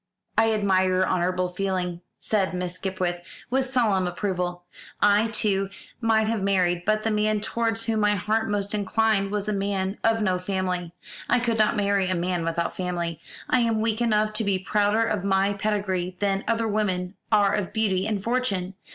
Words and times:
"I 0.35 0.51
admire 0.51 0.87
your 0.87 1.07
honourable 1.07 1.49
feeling," 1.49 2.01
said 2.17 2.55
Miss 2.55 2.73
Skipwith, 2.73 3.21
with 3.51 3.67
solemn 3.67 4.07
approval; 4.07 4.63
"I, 4.99 5.27
too, 5.27 5.69
might 5.99 6.25
have 6.25 6.41
married, 6.41 6.85
but 6.87 7.03
the 7.03 7.11
man 7.11 7.39
towards 7.39 7.85
whom 7.85 7.99
my 7.99 8.15
heart 8.15 8.49
most 8.49 8.73
inclined 8.73 9.29
was 9.29 9.47
a 9.47 9.53
man 9.53 9.99
of 10.03 10.19
no 10.23 10.39
family. 10.39 10.91
I 11.29 11.37
could 11.37 11.59
not 11.59 11.77
marry 11.77 12.09
a 12.09 12.15
man 12.15 12.43
without 12.43 12.75
family. 12.75 13.19
I 13.47 13.59
am 13.59 13.79
weak 13.79 14.01
enough 14.01 14.33
to 14.33 14.43
be 14.43 14.57
prouder 14.57 15.03
of 15.05 15.23
my 15.23 15.53
pedigree 15.53 16.15
than 16.19 16.45
other 16.47 16.67
women 16.67 17.13
are 17.31 17.53
of 17.53 17.71
beauty 17.71 18.07
and 18.07 18.23
fortune. 18.23 18.73